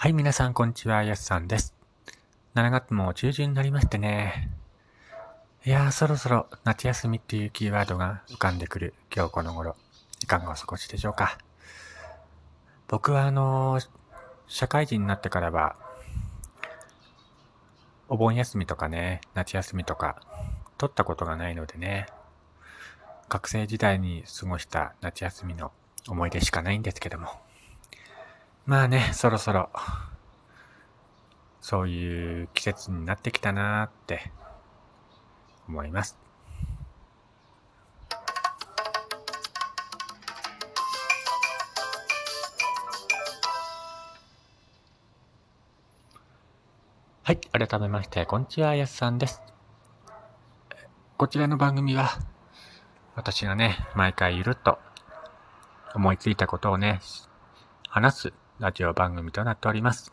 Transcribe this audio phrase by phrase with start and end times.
[0.00, 1.02] はい、皆さん、こんにちは。
[1.02, 1.74] やすさんです。
[2.54, 4.48] 7月も中旬になりましてね。
[5.66, 9.74] いやー、そろそろ夏休みっていうキーワードが浮かんでくる今日この頃。
[10.22, 11.36] いかがお過ごしでしょうか。
[12.86, 13.88] 僕はあのー
[14.46, 15.74] 社会人になってからは、
[18.08, 20.22] お盆休みとかね、夏休みとか、
[20.78, 22.06] 取ったことがないのでね、
[23.28, 25.72] 学生時代に過ごした夏休みの
[26.06, 27.47] 思い出しかないんですけども。
[28.68, 29.70] まあね、そろそろ、
[31.58, 34.30] そういう季節になってきたなーって
[35.66, 36.18] 思います。
[47.22, 49.40] はい、改めまして、こんにちは、やすさんです。
[51.16, 52.10] こちらの番組は、
[53.16, 54.78] 私がね、毎回ゆるっと
[55.94, 57.00] 思いついたことをね、
[57.88, 60.12] 話すラジオ番組となっております。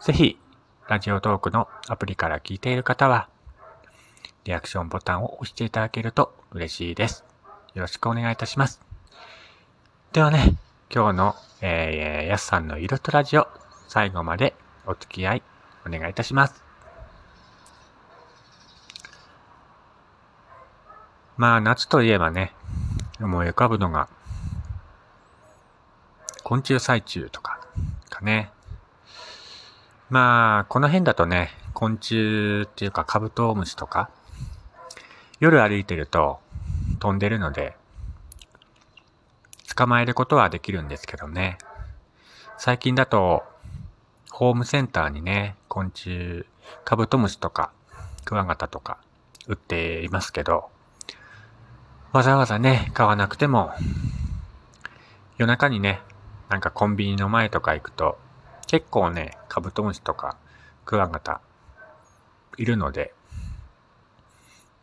[0.00, 0.38] ぜひ、
[0.86, 3.28] ラジオトークのアプリから聞いている方は、
[4.44, 7.24] リアクションボタンを押していただけると嬉しいです。
[7.74, 8.80] よろしくお願いいたします。
[10.12, 10.54] ではね、
[10.94, 13.48] 今日の、えー、やすさんのゆるっとラジオ、
[13.88, 14.54] 最後まで
[14.86, 15.42] お付き合い
[15.84, 16.64] お願いいたします。
[21.36, 22.52] まあ、夏といえばね、
[23.20, 24.08] 思い浮かぶのが、
[26.44, 27.47] 昆虫採集とか、
[28.18, 28.50] かね。
[30.10, 34.10] まあ、この辺だとね、昆虫っていうかカブトムシとか、
[35.38, 36.40] 夜歩いてると
[36.98, 37.76] 飛んでるので、
[39.76, 41.58] 捕まえることはできるんですけどね。
[42.56, 43.44] 最近だと、
[44.30, 46.44] ホームセンターにね、昆虫、
[46.84, 47.70] カブトムシとか、
[48.24, 48.98] クワガタとか
[49.46, 50.68] 売っていますけど、
[52.12, 53.72] わざわざね、買わなくても、
[55.36, 56.00] 夜中にね、
[56.48, 58.18] なんかコンビニの前とか行くと、
[58.66, 60.36] 結構ね、カブトムシとか
[60.84, 61.40] クワガタ
[62.56, 63.14] いるので、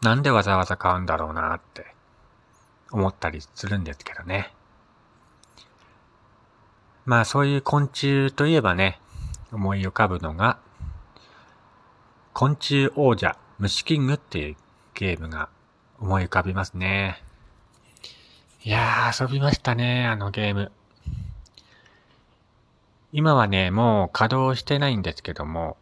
[0.02, 1.87] なんでわざわざ買うんだろうなって
[2.92, 4.54] 思ったりするんですけどね。
[7.05, 8.99] まあそういう昆虫といえばね、
[9.52, 10.59] 思い浮かぶのが、
[12.33, 14.55] 昆虫王者虫キングっていう
[14.93, 15.49] ゲームが
[15.99, 17.23] 思い浮かびますね。
[18.64, 20.71] いやー、遊びましたね、あのゲーム。
[23.17, 25.77] 今はね、もう稼働してないんですけども、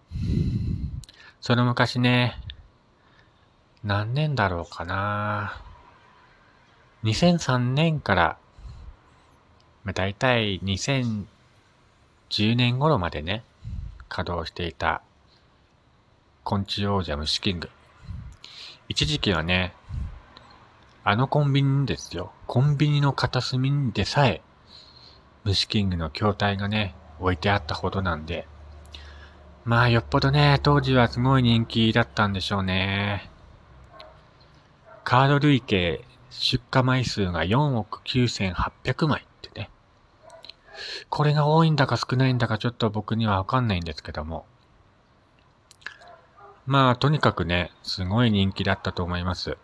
[1.42, 2.40] その昔ね、
[3.84, 5.60] 何年だろうかな。
[7.04, 8.38] 2003年から、
[9.84, 11.26] まあ、大体2010
[12.56, 13.44] 年頃までね、
[14.10, 15.02] 稼働していた
[16.44, 17.72] 昆虫王者虫キング。
[18.90, 19.74] 一時期はね、
[21.04, 22.32] あのコンビニですよ。
[22.46, 24.44] コンビニの片隅でさえ、
[25.46, 28.48] 虫キングの筐体がね、置いてあったほどなんで、
[29.66, 33.30] まあよっぽどね、当時はすごい人気だったんでしょうね。
[35.04, 39.70] カード累計出荷枚数が4億9800枚ってね。
[41.10, 44.46] これが多いんだか少ないんだかちょっと僕にはわかんないんですけども。
[46.66, 49.58] まあとにかくね、すごい人気だったと思います。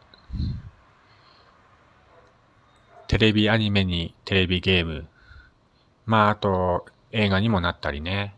[3.07, 5.07] テレビアニメにテレビゲーム。
[6.05, 8.35] まああと映画にもなったりね。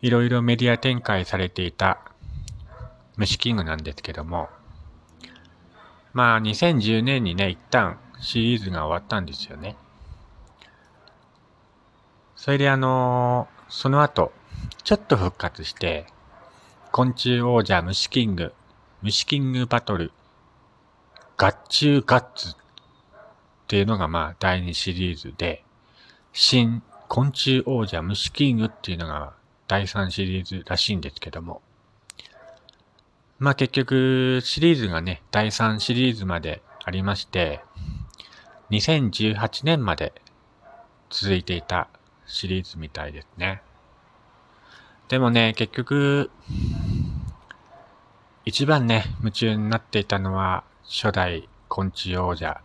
[0.00, 1.98] いろいろメディア展開されていた
[3.16, 4.48] 虫キングなんですけども。
[6.12, 9.76] まあ2010年にね、一旦シリーズが終わったんですよね。
[12.36, 14.32] それであのーその後、
[14.84, 16.06] ちょっと復活して、
[16.92, 18.54] 昆虫王者虫キング、
[19.02, 20.12] 虫キングバトル、
[21.36, 22.52] ガッチューガッツっ
[23.66, 25.64] ていうのがまあ第2シリーズで、
[26.32, 26.82] 新
[27.14, 29.34] 昆虫王者虫キングっていうのが
[29.68, 31.62] 第3シリーズらしいんですけども。
[33.38, 37.60] まあ結局シリーズがね、第3シリーズまでありまして、
[38.70, 40.12] 2018年まで
[41.08, 41.86] 続いていた
[42.26, 43.62] シリーズみたいですね。
[45.06, 46.32] でもね、結局、
[48.44, 52.60] 一番ね、夢中になっていたのは初代昆虫王者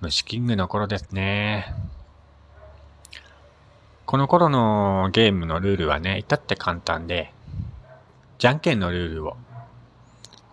[0.00, 1.74] 虫キングの頃ですね。
[4.12, 7.32] この頃のゲームのルールはね、至って簡単で、
[8.36, 9.38] じゃんけんのルールを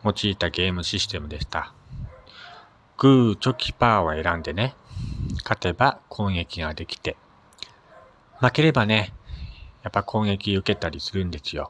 [0.06, 1.74] 用いたゲームシステムでした。
[2.98, 4.76] グー、チョキ、パーを選んでね、
[5.44, 7.18] 勝てば攻撃ができて、
[8.40, 9.14] 負ければね、
[9.84, 11.70] やっぱ攻撃受けたりするんですよ。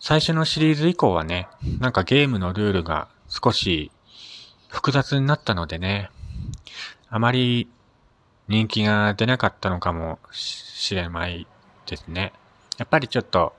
[0.00, 1.46] 最初のシリーズ以降はね、
[1.78, 3.92] なんかゲームのルールが少し
[4.68, 6.10] 複雑になったのでね、
[7.16, 7.70] あまり
[8.46, 11.46] 人気が出なかったのかもしれない
[11.86, 12.34] ですね。
[12.76, 13.54] やっぱりちょっと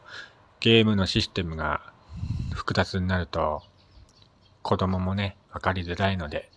[0.60, 1.82] ゲームのシステムが
[2.54, 3.64] 複雑になると
[4.62, 6.52] 子供もね、わかりづらいので、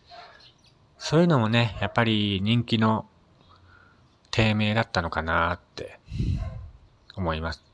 [0.99, 3.07] そういうのもね、やっぱり人気の
[4.31, 6.01] 低迷だったのかなって
[7.17, 7.65] 思います。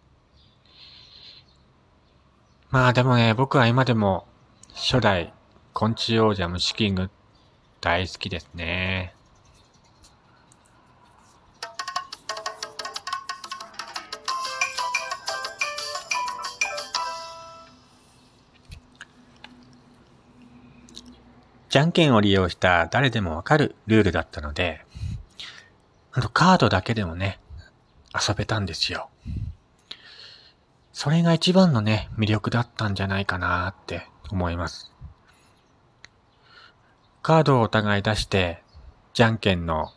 [2.70, 4.28] まあでもね、僕は今でも
[4.73, 5.34] 初代
[5.73, 7.08] 昆虫王者虫キングっ
[7.87, 9.15] 大好きですね。
[21.69, 24.85] じゃんけんを利用した誰でもわかるルールだったので、
[26.11, 27.38] あのカードだけでもね、
[28.12, 29.11] 遊べたんですよ。
[30.93, 34.95] それが一番のね、魅力だったんじゃないかなって思います。
[37.26, 38.62] カードをお互い出して、
[39.12, 39.93] じゃんけんの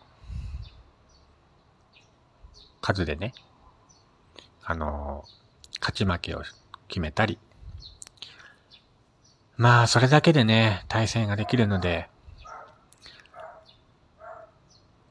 [2.81, 3.35] 数でね、
[4.63, 5.23] あの、
[5.79, 6.41] 勝ち負けを
[6.87, 7.37] 決めたり、
[9.57, 12.09] まあ、それだけでね、対戦ができるので、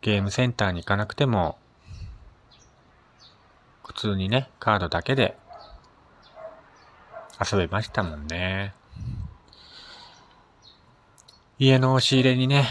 [0.00, 1.56] ゲームセンターに行かなくても、
[3.87, 5.38] 普通にね、カードだけで
[7.41, 8.75] 遊べましたもんね。
[11.60, 12.69] 家の押し入れにね、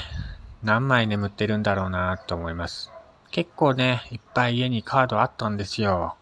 [0.64, 2.90] 何枚眠ってるんだろうなと思います。
[3.32, 6.16] 結構ね、いっぱい家にカードあったんですよ。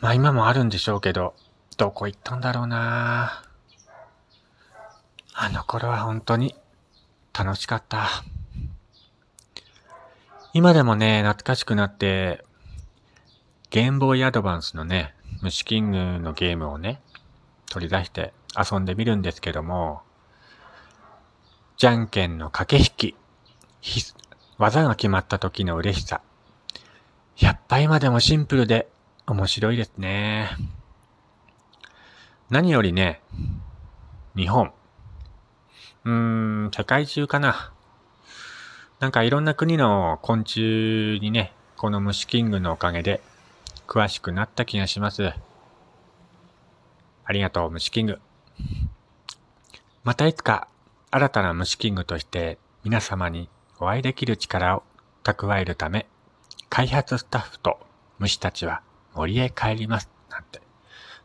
[0.00, 1.34] まあ今もあるんでしょうけど、
[1.78, 3.42] どこ行ったんだろうな
[5.32, 6.54] あの頃は本当に
[7.32, 8.06] 楽しかった。
[10.52, 12.44] 今でもね、懐かしくなって、
[13.70, 17.00] ゲームボーイアドバンスのね、虫キングのゲームをね、
[17.70, 20.02] 取り出して遊んでみるんですけども、
[21.76, 23.16] じゃんけんの駆け引き、
[24.58, 26.20] 技が決まった時の嬉しさ。
[27.36, 28.88] やっぱ今でもシンプルで
[29.26, 30.50] 面白いですね。
[32.48, 33.20] 何よりね、
[34.36, 34.72] 日本、
[36.04, 36.12] うー
[36.68, 37.72] ん、世界中かな。
[39.00, 43.20] なんかいろんな国の昆虫にね、この虫キングのおかげで
[43.88, 45.32] 詳しくなった気がします。
[47.24, 48.20] ありがとう、虫キング。
[50.04, 50.68] またいつか
[51.14, 54.82] 新たな虫キングとして皆様にお会いできる力を
[55.22, 56.08] 蓄えるため、
[56.68, 57.78] 開発スタッフと
[58.18, 58.82] 虫たちは
[59.14, 60.10] 森へ帰ります。
[60.28, 60.60] なんて。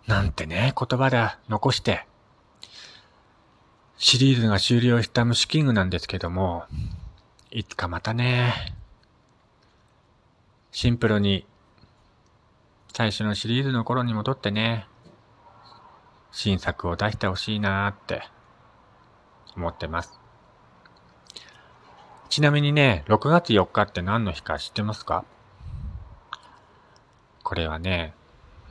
[0.06, 2.06] なんてね、言葉で残して、
[3.97, 6.65] シリーズが終了した虫キングなんですけども、
[7.50, 8.75] いつかまたね、
[10.71, 11.47] シンプルに、
[12.94, 14.85] 最初のシリーズの頃に戻ってね、
[16.31, 18.30] 新作を出してほしいなーって
[19.56, 20.19] 思ってます。
[22.30, 25.25] ちなみにね、6月4日って何の日か知ってますか？
[27.44, 28.13] これはね、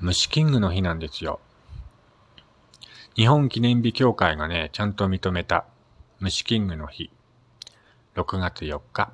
[0.01, 1.41] 虫キングの日なんですよ。
[3.17, 5.65] 日本記念日協会がね、ちゃんと認めた
[6.21, 7.11] 虫キングの日、
[8.15, 9.11] 6月4日。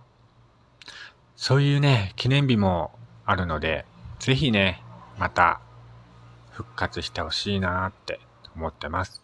[1.36, 2.92] そういうね、記念日も
[3.24, 3.86] あるので、
[4.18, 4.82] ぜひね、
[5.18, 5.62] また
[6.50, 8.20] 復活してほしいなーって
[8.54, 9.23] 思ってます。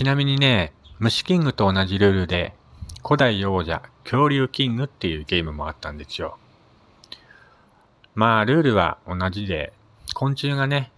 [0.00, 2.54] ちなみにね、虫キングと同じルールで
[3.04, 6.38] 古代王者恐竜キングっていうゲームもあったんですよ。
[8.14, 9.74] まあ、ルールは同じで、
[10.14, 10.90] 昆虫がね、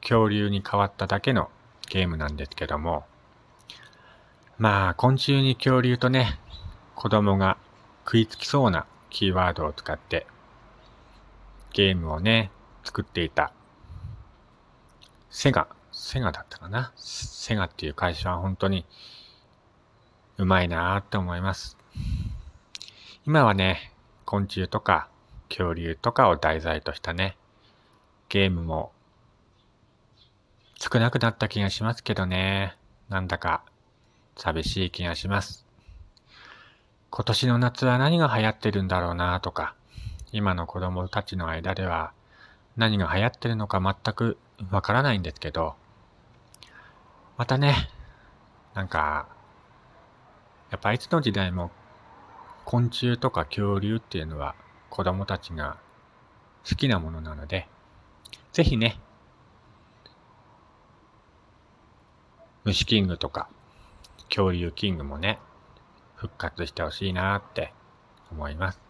[0.00, 1.50] 恐竜に変わっただけの
[1.90, 3.04] ゲームなんですけども、
[4.58, 6.38] まあ、昆虫に恐竜とね、
[6.94, 7.56] 子供が
[8.04, 10.24] 食いつきそうなキーワードを使って、
[11.72, 12.52] ゲームをね、
[12.84, 13.52] 作っていた、
[15.30, 15.66] セガ、
[15.98, 16.92] セガだったかな？
[16.94, 18.84] セガっていう会社は本当に
[20.36, 21.78] うまいなーって思います。
[23.26, 23.92] 今はね、
[24.26, 25.08] 昆虫とか
[25.48, 27.38] 恐竜とかを題材としたね、
[28.28, 28.92] ゲームも
[30.78, 32.76] 少なくなった気がしますけどね、
[33.08, 33.62] なんだか
[34.36, 35.64] 寂しい気がします。
[37.10, 39.74] 今年の夏は何が流行ってるんだろうなとか、
[40.30, 42.12] 今の子供たちの間では
[42.76, 44.36] 何が流行ってるのか全く
[44.70, 45.74] わからないんですけど、
[47.36, 47.90] またね、
[48.74, 49.28] なんか
[50.70, 51.70] やっぱいつの時代も
[52.64, 54.54] 昆虫とか恐竜っていうのは
[54.88, 55.76] 子供たちが
[56.68, 57.68] 好きなものなので、
[58.52, 58.98] ぜひね、
[62.64, 63.48] 虫キングとか
[64.28, 65.38] 恐竜キングもね、
[66.14, 67.72] 復活してほしいなって
[68.32, 68.85] 思います。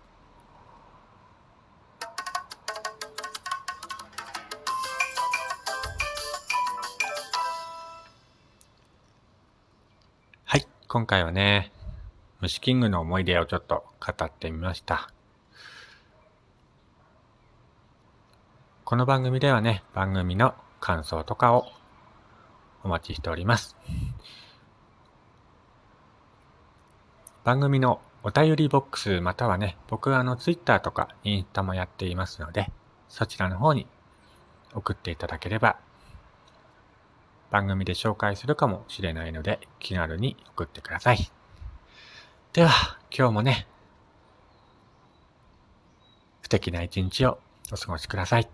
[10.88, 11.72] 今回はね、
[12.40, 15.10] 虫キングの思い出をちょっと語ってみました。
[18.84, 21.66] この番組ではね、番組の感想とかを
[22.84, 23.76] お待ちしております。
[27.42, 32.70] 番組のお便りボックスまたはね、僕はあのツイッターとかインスタもやっていますので、
[33.08, 33.88] そちらの方に
[34.72, 35.80] 送っていただければ
[37.50, 41.30] 番組で紹介するかもしれないので気軽に送ってください。
[42.52, 42.70] では、
[43.16, 43.66] 今日もね、
[46.42, 47.38] 素敵な一日を
[47.72, 48.48] お過ごしください。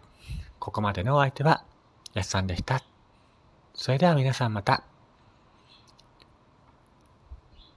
[0.58, 1.64] ここまでのお相手は、
[2.12, 2.82] やすさんでした。
[3.74, 4.82] それでは皆さんまた、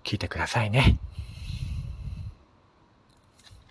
[0.03, 0.99] 聞いてくださいね。